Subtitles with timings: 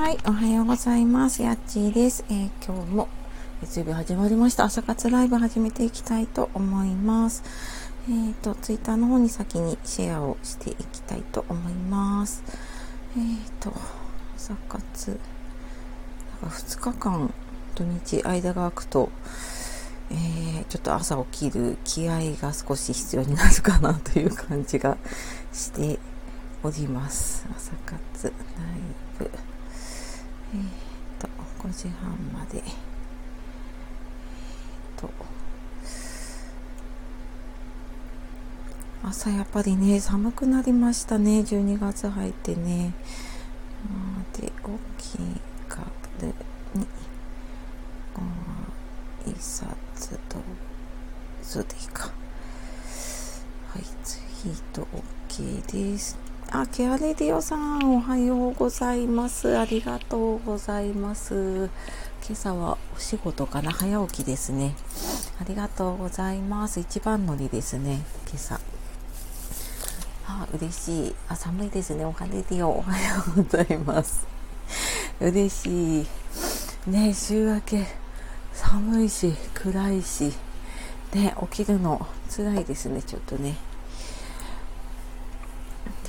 [0.00, 1.42] はい、おはようございます。
[1.42, 2.24] やっちーです。
[2.30, 3.08] えー今日も
[3.60, 4.64] 月曜日始まりました。
[4.64, 7.44] 朝活ライブ始めていきたいと思います。
[8.08, 12.42] えっ、と、ツイッターの方に先にシェアをしていきたいと思います。
[13.14, 13.74] えっ、と、
[14.34, 15.20] 朝活、
[16.40, 17.34] なんか2日間
[17.74, 19.10] 土日間が空くと、
[20.10, 24.96] えーちょっと朝起きる気合が少し必要になるかなという感じが
[25.52, 25.98] して
[26.62, 27.44] おります。
[27.54, 29.49] 朝活ライブ。
[30.52, 30.62] えー、
[31.20, 31.28] と、
[31.68, 32.58] 5時半まで。
[32.58, 35.10] えー、と、
[39.02, 41.40] 朝やっぱりね、寒くなりましたね。
[41.40, 42.92] 12月入ってね。
[43.86, 45.84] あで、大きいカッ
[46.18, 46.26] プ
[46.78, 46.86] に、
[48.12, 48.22] ご
[49.30, 50.38] 挨拶と、
[51.42, 52.10] そうでか。
[53.68, 54.86] はい、ツイート
[55.28, 56.29] OK です。
[56.52, 59.56] あ、ケアレディオさん、おはようございます。
[59.56, 61.70] ありがとうございます。
[62.26, 63.70] 今朝はお仕事かな？
[63.70, 64.74] 早起きですね。
[65.40, 66.80] ありがとうございます。
[66.80, 68.60] 一番乗りですね、今朝。
[70.26, 71.14] あ、嬉しい。
[71.28, 72.04] あ、寒いですね。
[72.04, 74.26] おはレディオ、おはようございます。
[75.20, 76.06] 嬉しい。
[76.90, 77.86] ね週明け、
[78.52, 80.32] 寒いし、暗いし、
[81.14, 83.54] ね、起きるの辛いですね、ちょっとね。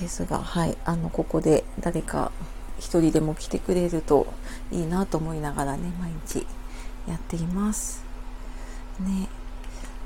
[0.02, 2.31] ですが、はい、あの、ここで誰か
[2.80, 4.27] 一人でも来てくれると
[4.71, 6.45] いいなと思いながらね、毎日
[7.07, 8.03] やっています。
[8.99, 9.29] ね。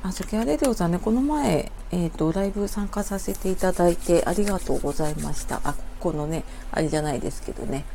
[0.04, 5.62] あ、ソケアレディオさんね、この前、えっ、と、ライブ参加させていただいてありがとうございました。
[5.64, 7.86] あ、ここのね、あれじゃないですけどね。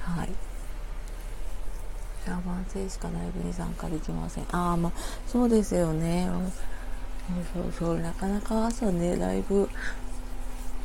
[0.00, 0.30] はい。
[2.26, 4.44] ラバン生しかライブに参加できません。
[4.52, 4.92] ああ、まあ、
[5.26, 6.28] そうですよね。
[7.54, 9.68] そうそう、なかなか朝ね、ライブ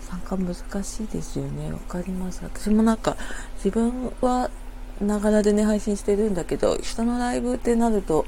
[0.10, 1.72] 参加難しいですよね。
[1.74, 2.40] わかります。
[2.44, 3.18] 私もなんか、
[3.58, 4.50] 自分は、
[5.02, 8.26] ながらでね、配信してるんだけど、人のライブってなると、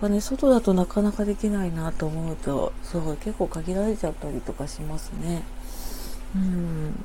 [0.00, 5.42] まあね、外だとなかなかできないなと思うと、そう、結構限られちゃったりとかしますね。
[6.34, 7.04] うん。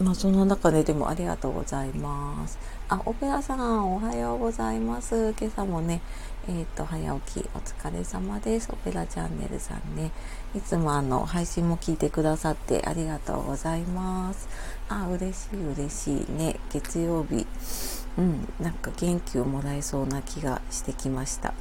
[0.00, 2.58] まあ、その中ででもありがとうございます。
[2.88, 5.34] あ、オペラさん、おはようございます。
[5.38, 6.00] 今朝もね、
[6.48, 8.70] えっ、と、早起きお疲れ様です。
[8.72, 10.12] オペラチャンネルさんね。
[10.54, 14.48] いつもあの、配信も聞いてくださってありがとうございます。
[14.88, 16.58] あ、嬉しい嬉しいね。
[16.70, 17.46] 月曜日。
[18.16, 21.54] うん、なんか元気をもらえそうな気がしてきました。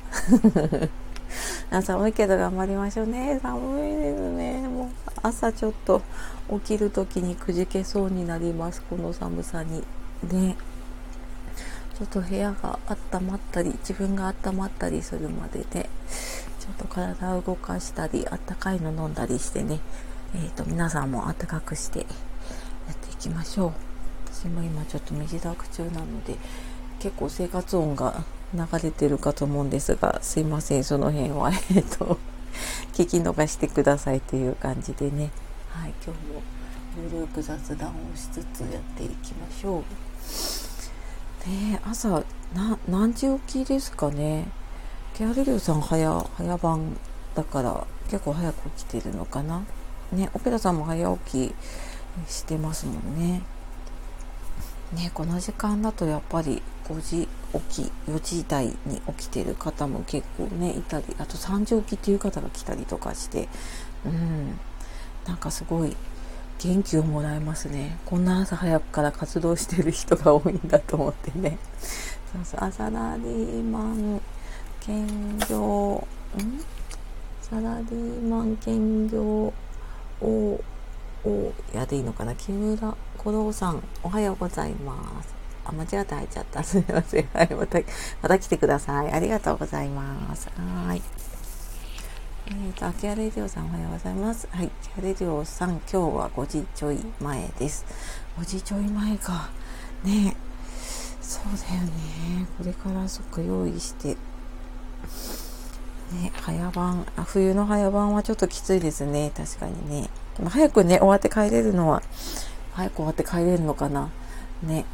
[1.84, 3.40] 寒いけど頑張りましょうね。
[3.42, 4.68] 寒いですね。
[4.68, 4.90] もう
[5.22, 6.02] 朝ちょっと
[6.50, 8.81] 起きる時にくじけそうになります。
[8.84, 9.84] この寒さに。
[10.24, 10.56] ね。
[11.98, 15.90] ちょっと部屋が温まったり、自分が温まったりするまでね、
[16.67, 19.79] ちょっと体を動かしたり、あったかいの飲んだりしてね、
[20.35, 22.05] えっ、と、皆さんも暖かくしてや
[22.91, 23.72] っていきましょう。
[24.33, 26.35] 私も今ちょっと身支度中なので、
[27.00, 32.19] 結構生活音が流れてるかと思うんですが、すいません、その辺は、 えっ、と、
[32.94, 35.31] 聞き逃してくださいという感じでね、
[35.69, 36.41] はい、今日も
[37.13, 39.81] ゆるく雑談をしつつやっていきましょう。
[41.50, 42.23] ねえ朝
[42.89, 44.50] 何時起きですかね
[45.17, 46.95] ケアレリューさん早早番
[47.33, 49.63] だから結構早く起きてるのかな？
[50.11, 53.41] ねオペラさんも早起きしてますもんね
[54.94, 57.27] ねこの時間だとやっぱり5時
[57.72, 63.50] 起き4時台に起きてる方も結構ねいたりあと3時起きっていう方が来たりとかして
[64.06, 64.59] うん
[65.25, 65.97] なんかすごい
[66.59, 67.97] 元気をもらえますね。
[68.06, 71.57] こんな朝早くから活動してる人が多いんだと思ってね。
[72.33, 74.22] そうそう、あサラリーマン
[74.88, 75.06] 兼
[75.50, 76.64] 業、ん？
[77.42, 79.53] サラリーマン兼業を、
[80.22, 80.62] お
[81.75, 82.34] やでいいのかな？
[82.36, 85.36] 木村五郎さん、おはようございます。
[85.66, 86.64] あ、間違って入っちゃった。
[86.64, 87.28] すみません。
[87.34, 87.80] はい、また、
[88.22, 89.12] また来てください。
[89.12, 90.50] ありがとうございます。
[90.56, 91.02] はい。
[92.48, 94.48] えーと、アキアレディオさんおはようございます。
[94.50, 97.86] はい、アキアレディオさん、今日は5時ちょい前です。
[98.40, 99.50] 5時ちょい前か。
[100.06, 100.38] ね
[101.19, 102.48] そうだよね。
[102.57, 104.16] これからそっか用意して。
[106.13, 109.31] ね早番あ、冬の早番はちょっときついですね。
[109.36, 110.09] 確かにね。
[110.50, 112.01] 早くね、終わって帰れるのは、
[112.74, 114.09] 早く終わって帰れるのかな。
[114.63, 114.86] ね。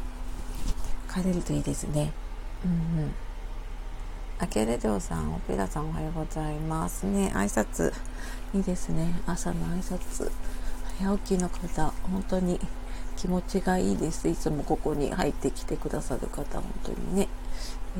[1.12, 2.12] 帰れるといいですね。
[2.64, 2.74] うんう
[3.06, 3.14] ん。
[4.38, 7.30] アケレデオさん、オペラさんおはようございますね。
[7.34, 7.92] 挨拶、
[8.52, 9.20] いいですね。
[9.26, 10.30] 朝の挨拶。
[10.98, 12.58] 早起きの方、本当に
[13.16, 14.28] 気持ちがいいです。
[14.28, 17.28] いつもここに入ってきてくださる方、本当にね、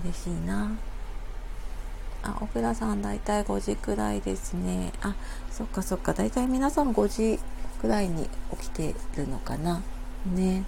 [0.02, 0.72] 嬉しいな。
[2.24, 4.92] あ、オペラさん、だいたい5時くらいですね。
[5.02, 5.14] あ、
[5.50, 7.38] そっかそっか、だいたい皆さん5時
[7.80, 8.28] くらいに
[8.58, 9.82] 起きてるのかな。
[10.26, 10.64] ね。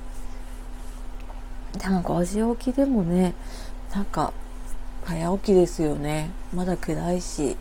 [1.78, 3.34] でも5時起きでもね
[3.94, 4.32] なんか
[5.04, 6.30] 早起きですよね。
[6.52, 7.56] まだ暗いし。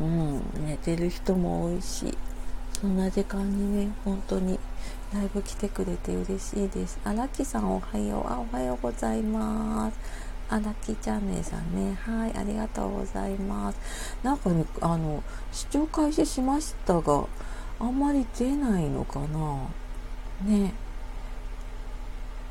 [0.00, 2.16] うん寝てる人も多いし。
[2.80, 4.58] そんな時間にね本当に
[5.14, 6.98] ライブ来てくれて嬉しいです。
[7.04, 8.32] 荒木さんおはよう。
[8.32, 9.96] あおはようございます。
[10.52, 11.98] あラッキーチャンネルさんね。
[12.04, 13.78] はい、ありがとうございます。
[14.22, 17.24] なんかね、あの、視聴開始しましたが、
[17.80, 19.56] あんまり出ないのかな
[20.44, 20.74] ね。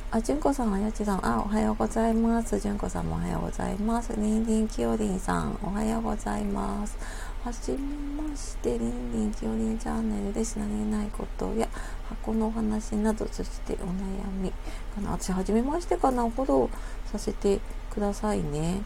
[0.09, 2.59] あ、じゅんこさん、あやちさん、あ、おはようございます。
[2.59, 4.13] じゅんこさんもおはようございます。
[4.17, 6.97] りんりんきよりんさん、おはようございます。
[7.43, 7.77] はじめ
[8.21, 10.59] まして、りんりんきよりんチャンネルです。
[10.59, 11.67] 何気ないことや、
[12.07, 14.51] 箱のお話など、そしてお悩み
[14.93, 15.11] かな。
[15.11, 16.29] 私、はじめましてかな。
[16.29, 17.59] フォローさせて
[17.89, 18.83] くださいね。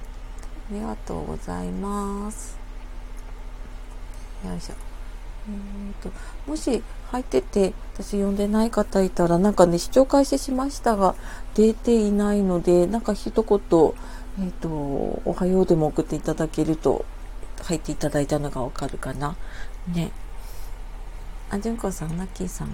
[0.71, 2.57] ありがとうございます。
[4.45, 4.75] よいしょ。
[5.49, 6.09] えーと、
[6.47, 6.81] もし
[7.11, 11.13] 入ってて私呼んでない方いたらなんかね視聴開始しましたが
[11.53, 13.59] 出ていないのでなんか一言、
[14.39, 17.05] えーと、おはようでも送っていただけると
[17.65, 19.35] 入っていただいたのがわかるかな
[19.93, 20.11] ね
[21.49, 22.69] あじゅんこさんナッキーさん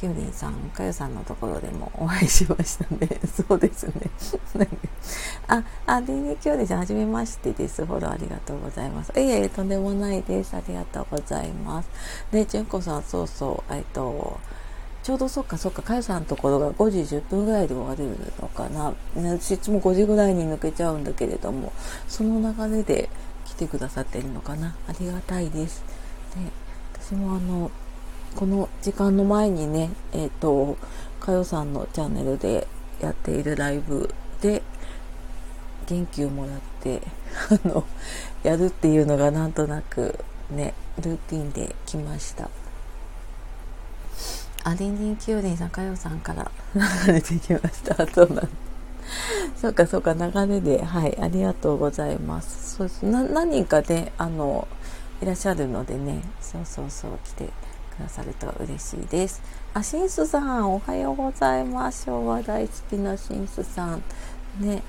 [0.00, 3.20] きゅうりんさん、かよさんのところでもお会いしましたね。
[3.46, 4.08] そうですね。
[5.46, 7.84] あ、あ、でね、きゅうりんさん、はじめましてです。
[7.84, 9.12] フォローありがとうございます。
[9.14, 10.56] いえいえ、とんでもないです。
[10.56, 11.88] ありがとうございます。
[12.32, 14.40] で、じゅんこさん、そうそう、えっと、
[15.02, 18.94] ちょうどそっかそっか、かよさんのところが5時10分ぐらいで終わるのかな。
[19.16, 21.74] 私いつも5時ぐらいに抜けちゃうんだけれども、
[22.08, 23.10] その流れで
[23.60, 24.74] てくださってるのかな？
[24.88, 25.84] ありがたいです。
[26.34, 26.50] で、
[26.94, 27.70] 私もあの、
[28.34, 30.78] この時間の前にね、えっ、ー、と、
[31.20, 32.66] かよさんのチャンネルで
[33.00, 34.62] やっているライブで
[35.86, 37.02] 元気をもらって、
[37.64, 37.84] あの、
[38.42, 42.48] やるっていうのがなんとなくね、ルーティンで来ました。
[44.64, 46.50] あ、りんりんきゅうりんさん、かよさんから
[47.06, 48.06] 流れてきました。
[48.06, 48.48] そうなん
[49.60, 52.76] そうか、そうか、流れで、はい、ありがとうございます。
[52.76, 54.66] そうですな何人かね、あの、
[55.22, 57.44] いらっしゃるのでね、そうそうそう、来て
[57.96, 59.42] くださると嬉しいです。
[59.74, 62.04] あ、シンスさん、おはようございます。
[62.06, 64.02] 昭和大好きなシンスさん。
[64.58, 64.82] ね。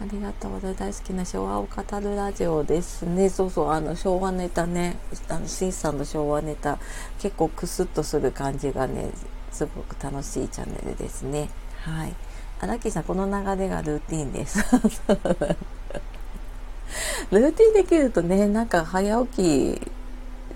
[0.00, 0.80] ありがとうございます。
[0.80, 3.30] 大好きな昭和を語るラジオですね。
[3.30, 4.98] そうそう、あの、昭和ネタね。
[5.28, 6.78] あの、シンスさんの昭和ネタ、
[7.20, 9.10] 結構クスッとする感じがね、
[9.54, 11.48] すごく楽しいチャンネルですね。
[11.82, 12.14] はい。
[12.60, 14.58] あ、ラッキーさん、この流れがルーティンです。
[17.30, 19.80] ルーティンできるとね、なんか早起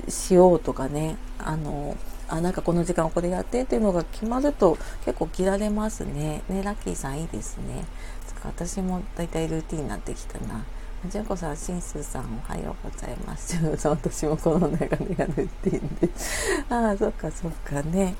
[0.07, 1.97] きしようとかね、あの、
[2.29, 6.43] あ、なんかこの時間これやってっていうのが決まると結構着られますね。
[6.49, 7.85] ね、ラッキーさんいいですね。
[8.45, 10.65] 私もだいたいルーティンになってきたな。
[11.07, 13.57] じゅんこさん、しんすーさん、おはようございます。
[13.89, 16.11] 私もこの流れがルーティンで。
[16.69, 18.17] ああ、そっかそっかね。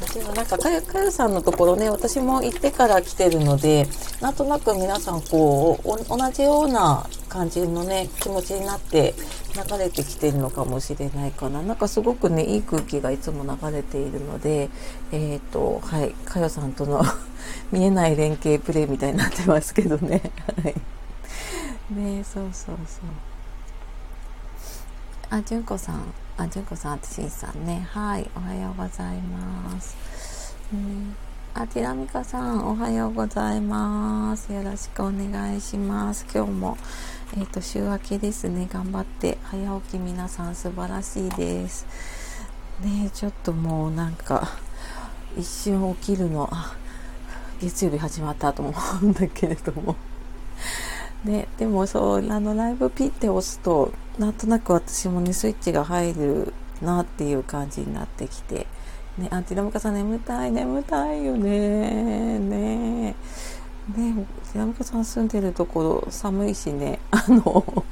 [0.00, 3.86] 私はなんかかゆかゆさんのところね私も行ってから来てるので
[4.20, 9.14] なんとなく皆さんこう同じような感じのね気持ちになって
[9.54, 11.62] 流れてきてるのかもしれないかな。
[11.62, 14.68] なんかすごくねいい空気がいつも流れているので
[15.12, 17.02] えっ、ー、とはいかよさんとの
[17.72, 20.20] 見えない連携プレイみたいになってますけどね。
[20.62, 20.74] はい。
[21.94, 23.04] ねそうそうそう。
[25.30, 26.25] あじゅんこさん。
[26.38, 27.88] あ、じゅんこさん、あつしんさんね。
[27.92, 30.54] はい、おはようございます。
[30.70, 31.16] うん、
[31.54, 34.52] あ、ティラミカさん、おはようございます。
[34.52, 36.26] よろしくお願いします。
[36.30, 36.76] 今日も、
[37.38, 38.68] えっ、ー、と、週明けですね。
[38.70, 41.86] 頑張って、早起き皆さん素晴らしいです。
[42.82, 44.46] ねちょっともうなんか、
[45.38, 46.50] 一瞬起きるの、
[47.62, 49.96] 月曜日始まったと思うんだけれども。
[51.24, 58.66] ね、でもそう、あの、ライブピッて押すと、なんとなく私もね、スイッチが入るなっていう感じになってきて、
[59.18, 63.14] ね、アンティラムカさん眠たい、眠たいよね、ね、ね、
[63.94, 67.84] ティラムカさん住んでるところ寒いしね、あの、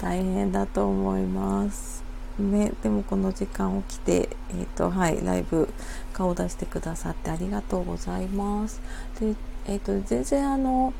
[0.00, 2.02] 大変だと思います。
[2.38, 5.68] ね、でもこの時間起きて、えっ、ー、と、はい、ライブ
[6.12, 8.80] 顔出してくださってありがとうございます。
[9.20, 9.34] で、
[9.66, 10.92] えっ、ー、と、全然あの、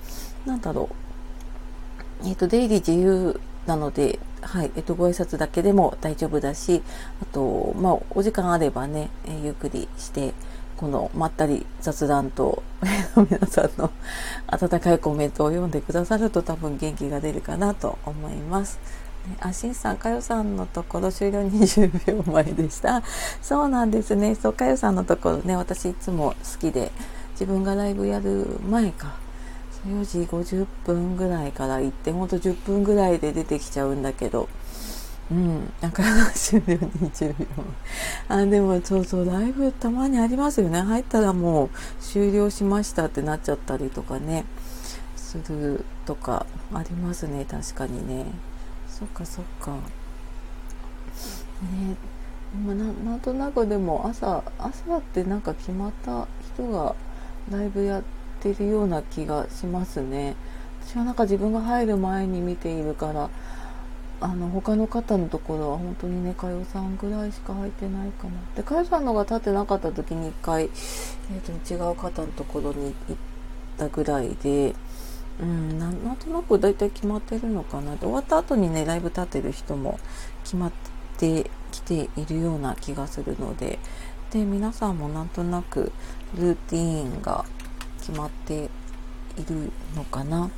[0.47, 0.89] なんだろ
[2.23, 6.83] う、えっ、ー、と、出入り自由なので、はい、えっと、ご挨拶だけでも大丈夫だし、
[7.23, 10.33] あと、まあ、お時間あればね、えー、ゆっくりして、
[10.79, 12.63] このまったり雑談と
[13.31, 13.91] 皆さんの
[14.47, 18.79] 温かいコメントを読んでくださると多分元気が出るかなと思います。
[19.27, 23.03] ね、あ、しんさん、かよさんのところ終了 20秒前でした。
[23.43, 24.35] そうなんですね。
[24.35, 26.91] そう、かよさんのところね、私いつも好きで、
[27.33, 29.17] 自分がライブやる前か、
[29.87, 34.49] 4時50分ぐらいから行ってほんと10分ぐらいで出てきちゃうんだけど
[35.31, 37.47] うん、なんか終了20秒。
[38.29, 40.81] あ、でもそうそう、ライブたまにありますよね。
[40.81, 41.71] 入ったらもう
[42.01, 44.47] 終了しましたってなっちゃったりとかね、
[45.17, 48.25] するとかありますね、確かにね。
[48.89, 49.73] そっかそっか。
[49.73, 49.79] ね、
[52.65, 56.95] まあ、ななんとなくでも朝、朝ってなんか決まった人が
[57.51, 58.03] ライブやっ
[58.39, 60.37] てるような気がしますね。
[60.87, 63.31] 私はなんか自分が入る前に見ているから、
[64.21, 68.33] あの他の方のところは本当にねかよさんぐらいしか入ってないかな。
[68.57, 73.17] でかよさんのが立ってなかった時に1回、えーと、違う方のところに行っ
[73.77, 74.75] たぐらいで
[75.41, 77.93] うんなんとなく大体決まってるのかな。
[77.93, 80.01] で終わった後にねライブ立てる人も
[80.43, 80.73] 決まっ
[81.17, 83.79] てきているような気がするので。
[84.31, 85.91] で皆さんもなんとなく
[86.37, 87.47] ルーティーンが
[88.09, 88.65] 決まって
[89.37, 90.51] いるのかな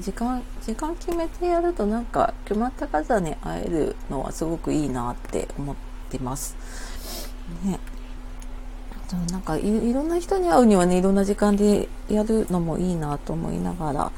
[0.00, 5.76] 時間時間決めてやるとなんか決まった数に会えるのはすごくいいなって思っ
[6.10, 6.56] てます。
[7.64, 7.78] ね。
[9.30, 14.12] なんかいろんな人に会うにはねいろんな時間でやるのもいいなと思いながら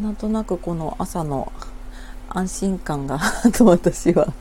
[0.00, 1.52] なんとなくこの朝の
[2.28, 3.18] 安心感が
[3.52, 4.32] と私は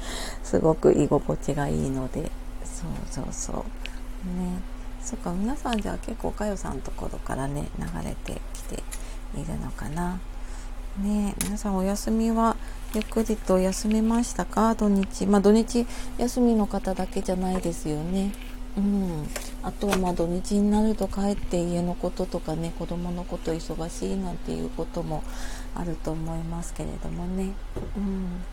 [0.43, 2.31] すごく居心地がいいので
[2.63, 4.76] そうそうそうね
[5.07, 8.83] そっか皆さんじゃあ結構かよさんのところからね流れてきて
[9.39, 10.19] いるのかな。
[10.99, 12.57] ね皆さんお休みは
[12.93, 14.75] ゆっくりと休めましたか？
[14.75, 15.25] 土日。
[15.25, 15.87] まあ土日
[16.17, 18.33] 休みの方だけじゃないですよね。
[18.75, 19.27] うん。
[19.63, 25.23] あとはまあ土日になると帰って家のこととかね子供のこと忙しいなんていうことも
[25.73, 27.53] あると思いますけれどもね。
[27.95, 28.43] うん。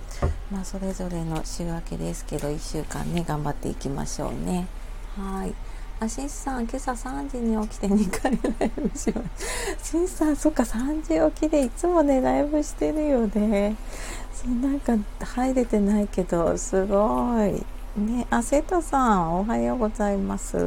[0.53, 4.69] まあそれぞれの週明けですけど1週間ね頑張っていきましょうね。
[5.17, 5.53] はい。
[6.05, 9.91] あ、しんさん、今朝3時に起きて2回ライブします。
[9.91, 13.77] しんさん、そっか、3時起きでいつもね、ライブしてるよね。
[14.35, 14.93] そうなんか
[15.25, 17.65] 入れてないけど、すごい。
[17.99, 20.59] ね、あ、瀬戸さん、おはようございます。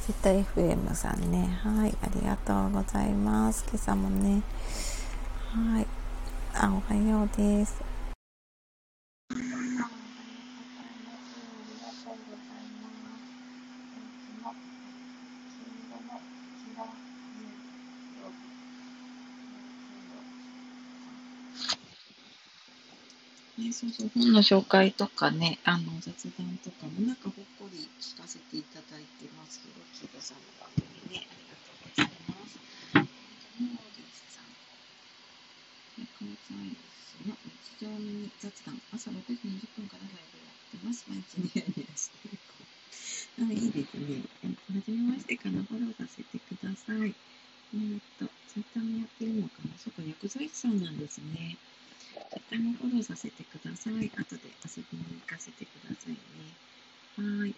[0.00, 1.60] 瀬戸 FM さんね。
[1.62, 3.64] はい、ありがとうございます。
[3.68, 4.42] 今朝もね。
[5.52, 5.86] はい。
[6.54, 7.92] あ、おはようです。
[23.58, 32.58] ね、そうそう、本の紹介とかね、あの、雑談とかもなんかほっこり聞かせていただいてますけど、キードさんの番組ね、ありがとうございます。
[32.96, 34.48] モーディさん。
[36.18, 41.04] カーザイスの日常に雑談、朝6時20分からライブやってます。
[41.06, 42.21] 毎日ニヤニヤして
[43.46, 43.50] る子。
[43.50, 44.22] あ、いいですね。
[44.74, 47.14] はじめましてからフォローさせてください。
[47.74, 51.56] えー、っと、ツイッターもやってるのかなそっか、薬剤師さんなんですね。
[52.32, 53.94] 絶対もフォローさせてください。
[53.94, 56.18] 後で遊びに行かせてくださいね。
[57.16, 57.54] はい。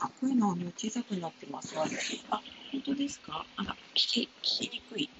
[0.00, 1.74] あ、声の小さくなってます。
[1.76, 2.22] 私。
[2.30, 2.40] あ、
[2.72, 3.46] 本当ですか？
[3.56, 5.10] あら、聞き、聞きにくい。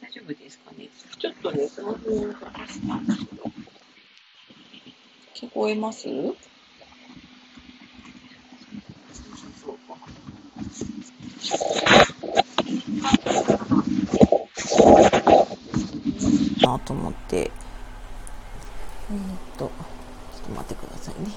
[0.00, 0.88] 大丈夫ですかね？
[1.18, 3.52] ちょっとね、スマホを動かしたんですけど。
[5.34, 6.36] 聞こえますそう
[9.36, 9.78] そうそう。
[16.62, 19.70] なと思って、えー、っと、ちょっ
[20.44, 21.30] と待ってくださいね。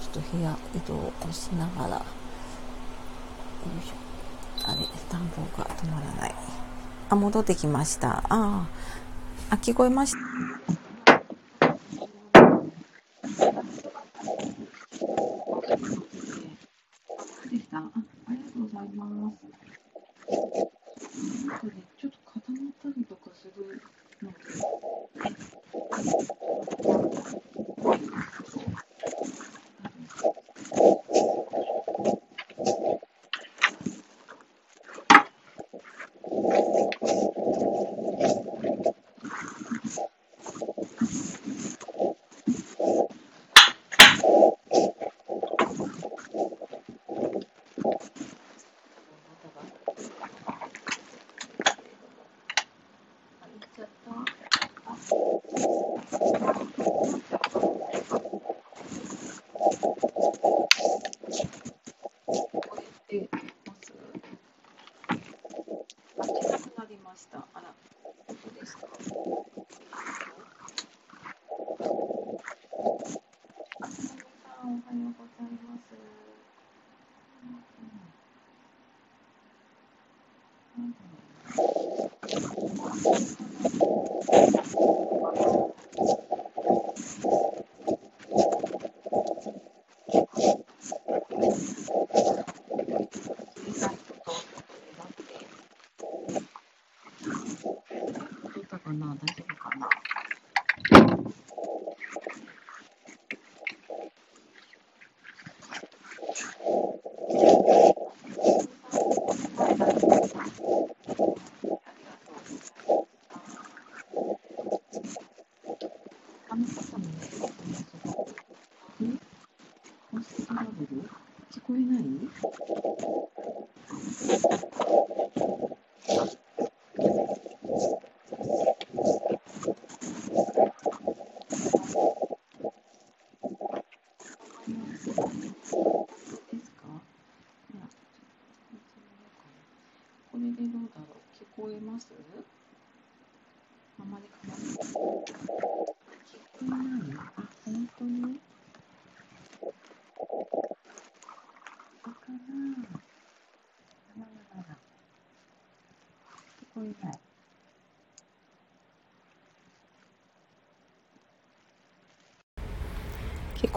[0.00, 2.02] ちょっと部屋移動をしながら、よ
[3.82, 3.94] いしょ。
[4.68, 4.78] あれ、
[5.10, 6.34] 暖房が止まらない。
[7.10, 8.18] あ、戻ってきました。
[8.18, 8.66] ああ、
[9.50, 10.18] あ、聞こえました。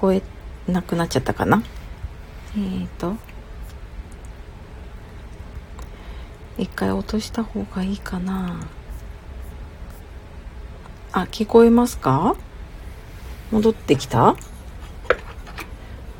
[0.01, 0.23] こえ
[0.67, 1.61] なくなっちゃったかな？
[2.55, 3.13] えーと
[6.57, 8.59] 一回落とした方がいいかな
[11.11, 12.35] あ、聞こえますか？
[13.51, 14.35] 戻ってきた？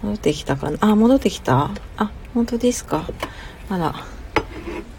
[0.03, 0.77] 戻ってきたかな？
[0.81, 3.07] あ、戻ってきたあ、本当ですか
[3.69, 3.95] あら。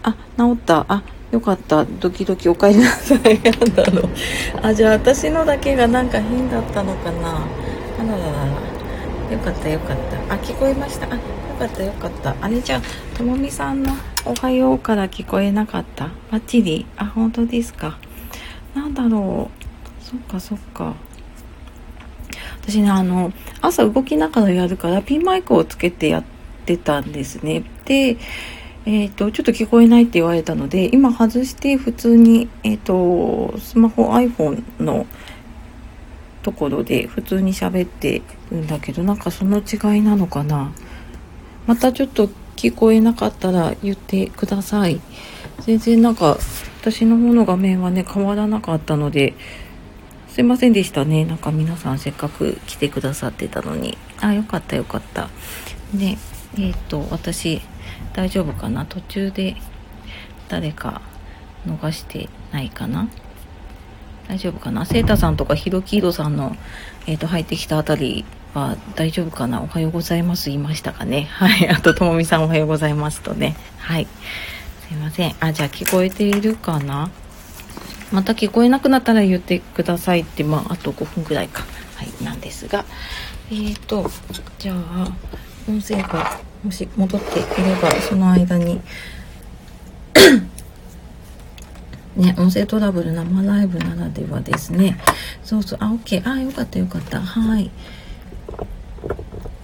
[0.02, 0.86] あ、治った。
[0.88, 1.84] あ、よかった。
[1.84, 3.18] ドキドキお帰りなさい。
[3.44, 4.10] やだろう。
[4.62, 8.71] あ、じゃあ私のだけがなんか変だったのかなあらららら。
[9.32, 9.96] よかったよかっ
[10.28, 10.34] た。
[10.34, 11.06] あ、聞こえました。
[11.10, 11.20] あ、よ
[11.58, 12.36] かったよかった。
[12.38, 13.90] あれじゃあ、ともみさんの
[14.26, 17.98] おはようから聞こえなかったバッチリあ、本当ですか。
[18.74, 20.04] なんだろう。
[20.04, 20.94] そっかそっか。
[22.60, 26.24] 私ね、あの、朝動きながらやるからピンマイクをつけてやっ
[26.66, 27.64] てたんですね。
[27.86, 28.18] で、
[28.84, 35.06] えっ、ー、と、ちょっと聞こえないって言われたので、今外して普通に、えっ、ー、と、スマホ iPhone の
[36.42, 40.72] ところで普通に喋ってるんだけど、なんかその違いなのかな。
[41.66, 45.00] またちょっと聞こえなかったら言ってください。
[45.60, 46.38] 全然なんか
[46.80, 49.34] 私の方の画面はね変わらなかったので
[50.28, 51.24] すいませんでしたね。
[51.24, 53.98] なんか皆さんせっかく来てくださってたのに。
[54.18, 55.28] あ、よかったよかった。
[55.94, 56.16] で、
[56.58, 57.60] えっ、と、私
[58.14, 58.86] 大丈夫かな？
[58.86, 59.56] 途中で
[60.48, 61.02] 誰か
[61.66, 63.08] 逃してないかな？
[64.32, 64.86] 大丈夫かな？
[64.86, 66.56] セータさんとかヒロキードさんの、
[67.06, 69.60] えっ、ー、と、入ってきたあたりは大丈夫かな？
[69.60, 71.28] おはようございます言いましたかね？
[71.36, 71.68] はい。
[71.68, 73.56] あと、ともみさんおはようございますとね。
[73.76, 74.08] はい。
[74.88, 75.34] すいません。
[75.38, 77.10] あ、じゃあ聞こえているかな？
[78.10, 81.64] また聞こえなくなったら言ってくださいって、まあ、あと5分くらいか。
[81.96, 82.24] はい。
[82.24, 82.86] なんですが。
[83.50, 84.10] えーと、
[84.58, 85.12] じゃあ、
[85.68, 88.80] 音声がもし戻っていれば、その間に
[92.16, 94.98] ね、音声トラブル生ライブならではですね。
[95.42, 96.28] そうそう、あ、OK。
[96.28, 97.20] あ、よかったよかった。
[97.20, 97.70] はい。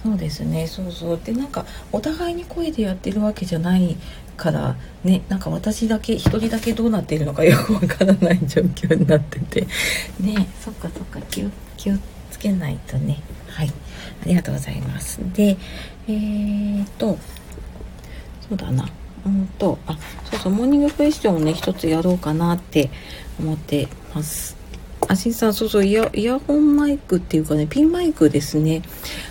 [0.03, 0.67] そうですね。
[0.67, 1.21] そうそう。
[1.23, 3.97] でなんかお互いに声でやってるわけじゃない
[4.37, 9.67] からねなんか私だけ一人だけどうなっているのかよくわからない状況になってて。
[10.21, 10.49] ね。
[10.61, 11.21] そっかそっか。
[11.23, 11.95] 気を気を
[12.31, 13.21] つけないとね。
[13.49, 13.73] はい。
[14.23, 15.19] ありがとうございます。
[15.35, 15.57] で
[16.07, 17.19] えーと
[18.49, 18.89] そうだな。
[19.29, 19.99] うんとあ
[20.31, 22.91] そうそうモーニングクエスチョンをね一つやろうかなって
[23.39, 24.59] 思ってます
[25.07, 28.83] あしんさん、そうそう、イヤイヤホンマイクっていうかね、ピンマイクですね。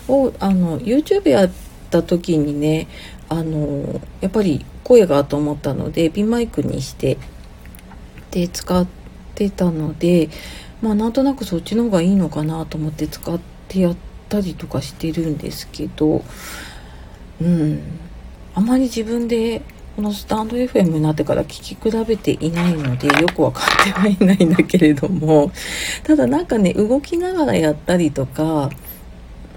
[0.07, 1.51] を、あの、YouTube やっ
[1.91, 2.87] た時にね、
[3.29, 7.17] あの、やっぱり声がと思ったので、ピンマイクにして、
[8.31, 8.87] で、使っ
[9.35, 10.29] てたので、
[10.81, 13.95] まあ、なんとなくそっちの方がいいのかなと思って使ってやっ
[14.29, 16.23] たりとかしてるんですけど、
[17.41, 17.81] うん、
[18.55, 19.61] あまり自分で
[19.97, 25.51] このスタンド FM になってから聞き比べていないのでよく分かってはいないんだけれども。
[26.05, 28.69] ただなんかね動きながらやったりとか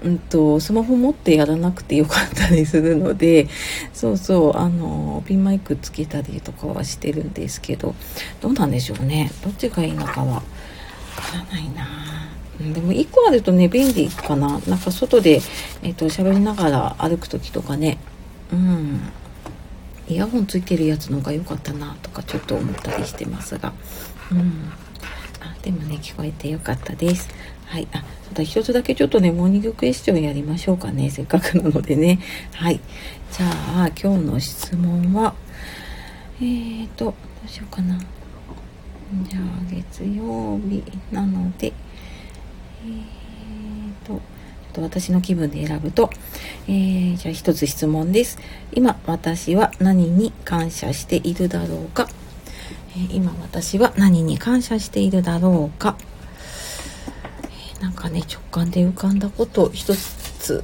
[0.03, 3.49] うんと、スマホ持ってやらなくてよかったりするので
[3.93, 7.93] そうそうあのピンマイクつけたりとかはしてるんですけど
[8.41, 9.31] どうなんでしょうね。
[9.43, 11.87] どっちがいいのかはわからないな。
[12.73, 14.59] でも1個あるとね便利かな。
[14.65, 15.39] なんか外で、
[15.83, 17.99] えっと喋りながら歩く時とかね。
[18.51, 19.01] うん。
[20.11, 23.73] イヤホンついてるやつの方が良かったなとかちょっと思ったりしてますが。
[24.31, 24.71] うん。
[25.39, 27.29] あでもね聞こえてよかったです。
[27.65, 27.87] はい。
[27.93, 31.09] あただ一つだけちょっとねモーニングクエスチョンやりましょうかね。
[31.09, 32.19] せっかくなのでね。
[32.53, 32.79] はい。
[33.31, 35.33] じゃあ今日の質問は
[36.39, 37.13] えーとど
[37.45, 37.97] うしようかな。
[37.99, 44.21] じゃあ月曜日なのでえーと
[44.71, 46.09] と私の気分で選ぶと、
[46.67, 48.39] えー、じゃあ一つ質問です。
[48.73, 52.07] 今私は何に感謝しているだろうか、
[52.95, 55.97] えー、今私は何に感謝しているだろうか、
[57.43, 60.63] えー、なんかね直感で浮かんだこと一つ。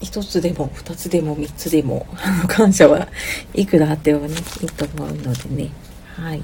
[0.00, 3.06] 一つでも二つでも三つでもあの 感謝は
[3.54, 5.70] いくらあってもねいいと思うのでね。
[6.16, 6.42] はい。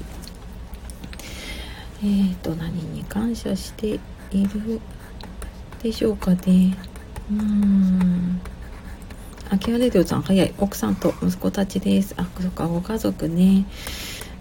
[2.01, 3.99] えーと何に感謝して
[4.31, 4.79] いる
[5.83, 6.77] でしょうかね。
[7.31, 8.41] うん。
[9.49, 10.53] あきわレディオさん早い。
[10.57, 12.13] 奥さんと息子たちです。
[12.17, 13.65] あそっかご家族ね。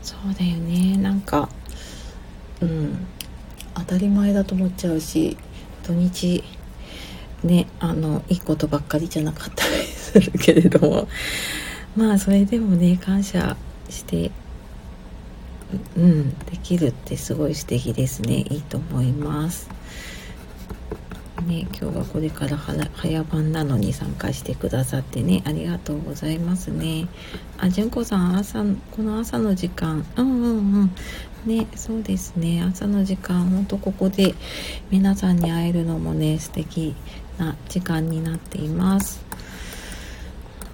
[0.02, 0.96] そうだよね。
[0.96, 1.48] なんか
[2.60, 3.06] うん。
[3.74, 5.36] 当たり前だと思っちゃうし
[5.84, 6.42] 土日
[7.44, 11.08] ねあのいいことばっかりじゃなかったりするけれども。
[11.96, 13.56] まあそれでもね感謝
[13.88, 14.30] して
[15.96, 18.44] うんできるってすごい素敵ですね。
[18.50, 19.68] いいと思います。
[21.42, 27.06] ね、今日はこれから早番なのに参加してくださってね、ありがとうございますね。
[27.58, 30.90] あ、純子さん、朝、この朝の時間、うんうんうん。
[31.46, 34.34] ね、そうですね、朝の時間、ほんとここで
[34.90, 36.96] 皆さんに会えるのもね、素敵
[37.38, 39.24] な時間になっています。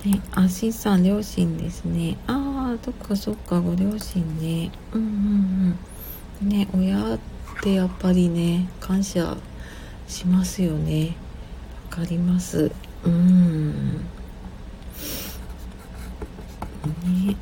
[0.04, 2.16] ね、あ、しんさん、両親ですね。
[2.26, 4.70] ああ、そっかそっか、ご両親ね。
[4.94, 5.78] うんうん
[6.42, 6.48] うん。
[6.48, 7.18] ね、親っ
[7.62, 9.36] てやっぱりね、感謝
[10.06, 11.16] しますよね。
[11.90, 12.70] わかります。
[13.04, 14.04] うん。
[17.04, 17.36] ね。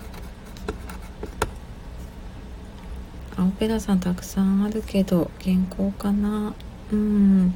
[3.36, 6.54] あオペラさんたくさんあるけど健康かな。
[6.92, 7.54] うん。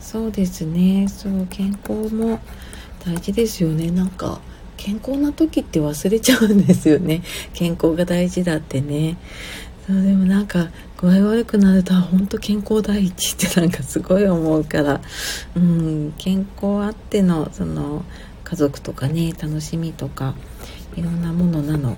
[0.00, 1.08] そうですね。
[1.08, 2.40] そう健康も
[3.04, 3.90] 大事ですよね。
[3.90, 4.40] なんか
[4.76, 7.22] 健康な時って忘れちゃうんですよね。
[7.54, 9.16] 健康が大事だってね。
[9.86, 15.00] そうでもなんか具合悪くなると本当健康第一ってなんかすごい思うから、
[15.54, 18.04] うん、健康あってのその
[18.42, 20.34] 家族とかね楽しみとか
[20.96, 21.96] いろんなものなの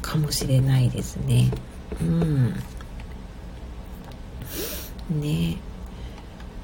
[0.00, 1.50] かもしれないですね。
[2.00, 2.54] うん。
[5.20, 5.58] ね。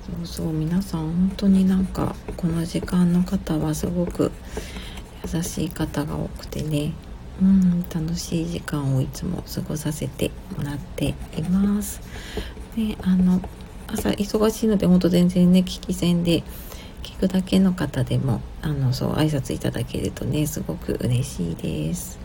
[0.07, 4.31] そうそう皆さん本当になんかこの時間の方はすごく
[5.33, 6.93] 優しい方が多くてね。
[7.41, 12.01] うん楽しい時間をいつも過ごさせてもらっています。
[12.77, 13.41] であの
[13.87, 16.43] 朝忙しいので本当全然ね聞き戦で
[17.03, 22.19] 聞くだけの方でもあのそう挨拶いただけるとねすごく嬉しいです。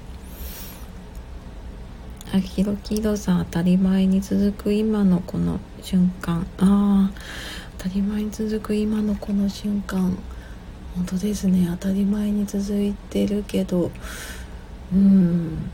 [2.31, 7.11] あひろきろさん当たり前に続く今のこの瞬間ああ
[7.79, 10.15] 当たり前に続く今のこの瞬間
[10.95, 13.89] 本当ですね当たり前に続いてるけど
[14.93, 15.69] うん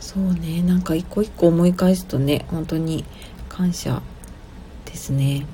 [0.00, 3.04] そうねなんか一個一個思い返すとね本当に
[3.48, 4.02] 感謝
[4.84, 5.46] ですね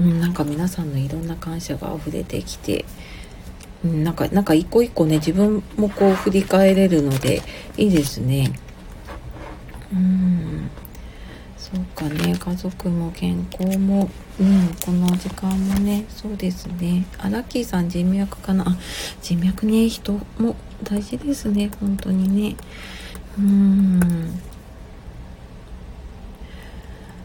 [0.00, 2.84] うんなんか皆さんのいろんな感謝が溢れてきて
[3.84, 7.42] うん、なんか、なんか一個一個ね、自分もこう振り返れるので、
[7.76, 8.52] いいですね。
[9.92, 10.70] うん。
[11.72, 17.06] そうかね、家族も健康も、うん、この時間もね、そうですね。
[17.18, 18.76] あ、ラッキーさん人脈かな。
[19.22, 21.70] 人脈ね、人も大事ですね。
[21.78, 22.56] 本当にね。
[23.38, 24.40] うん。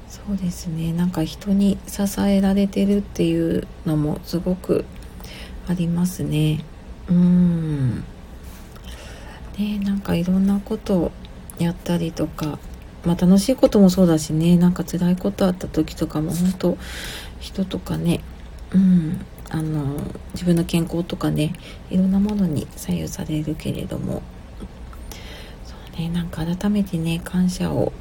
[0.07, 0.93] そうですね。
[0.93, 4.85] なんか人に支えられてるっていうのもすごく
[5.67, 6.63] ありますね。
[7.09, 8.03] うん。
[9.57, 11.11] ねなんかいろんなことを
[11.57, 12.59] やったりとか
[13.05, 16.77] まあ楽しいこともそうだしねなんか辛いことあった時とかも本当
[17.39, 18.21] 人とかね
[18.73, 19.95] うんあの
[20.33, 21.53] 自分の健康とかね
[21.89, 24.21] いろんなものに左右されるけれども。
[25.65, 27.93] そうねなんか改めてね感謝を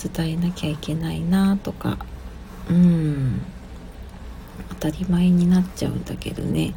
[0.00, 1.98] 伝えなきゃいけないなとか
[2.70, 3.40] うん
[4.70, 6.74] 当たり前になっちゃうんだけどね。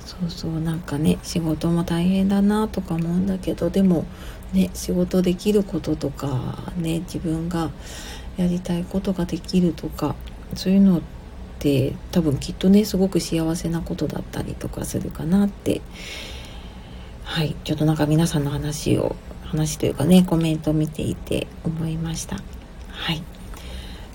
[0.00, 4.04] そうそうなんかね仕事も大変だなとか思うんだけどでも
[4.52, 7.70] ね仕事できることとかね自分が
[8.36, 10.14] やりたいことができるとか
[10.54, 11.00] そういうのっ
[11.58, 15.80] て多分きっとねすごく幸せなことだったりとかするかなって。
[17.28, 22.36] はいちょっとなんか皆さんの話を話というかねコメントを見ていて思いました。
[22.88, 23.18] はい。
[23.18, 23.20] っ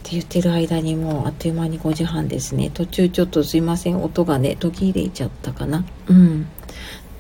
[0.02, 2.72] て言ってる間にもうあっという間に5時半ですね。
[2.74, 5.86] 途中ちょっとすいません音がね途切れちゃったかな。
[6.08, 6.48] うん。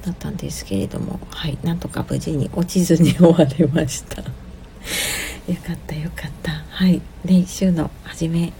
[0.03, 4.21] だったんですけれどもはいなんとか無事に落ちずに終われました。
[5.47, 6.63] よかったよかった。
[6.69, 8.51] はい練習の初め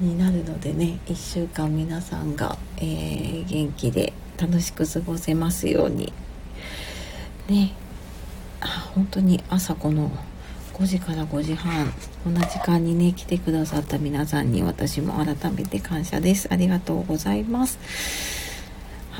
[0.00, 6.12] になるのでね1週間皆さんが、えー、元気で楽しく過ごせますように。
[7.48, 7.72] ね
[8.60, 10.10] あ本当に朝この
[10.74, 16.48] 5時から5時半こんな時間にね来てくださった皆さんに私も改めて感謝です。
[16.50, 18.47] ありがとうございます。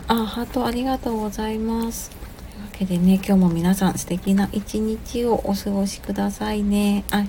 [0.06, 7.24] あハートありがとうございますというわけでね今日も皆さん素敵な一日をお過ごしくださいねあ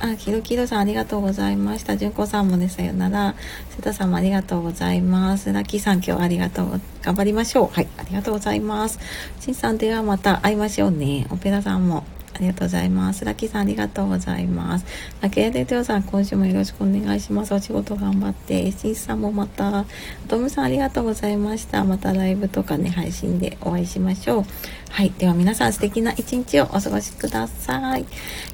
[0.00, 1.96] あ、キロキロさんありがとうございました。
[1.96, 3.34] 純子さんもね、さよなら。
[3.70, 5.52] 瀬田さんもありがとうございます。
[5.52, 6.80] ラッキーさん今日ありがとう。
[7.02, 7.68] 頑張りましょう。
[7.72, 8.98] はい、ありがとうございます。
[9.40, 11.26] しんさんではまた会いましょうね。
[11.30, 13.24] オペラさんもありがとうございます。
[13.24, 14.86] ラッキーさんありがとうございます。
[15.20, 17.54] ラッキーデテオさん今週もよろしくお願いします。
[17.54, 18.66] お仕事頑張って。
[18.66, 19.84] エシーさんもまた、
[20.26, 21.84] トムさんありがとうございました。
[21.84, 24.44] またライブとかね、配信でお会いしましょう。
[24.90, 25.12] はい。
[25.16, 28.04] では皆さん素敵な一日をお過ごしください。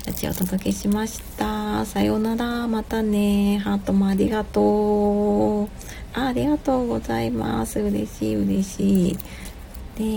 [0.06, 1.84] やちお届けしました。
[1.86, 2.68] さようなら。
[2.68, 3.58] またね。
[3.58, 5.68] ハートもありがとう。
[6.12, 7.80] あありがとうございます。
[7.80, 9.18] 嬉しい嬉しい。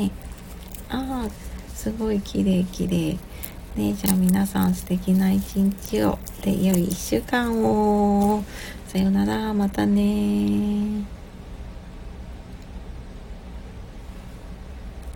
[0.07, 0.11] で、
[0.89, 1.29] ああ、
[1.73, 3.17] すごい綺麗綺麗。
[3.75, 6.19] ね、じゃあ皆さん素敵な一日を。
[6.43, 8.43] で、良い1週間を。
[8.87, 11.22] さようなら、またね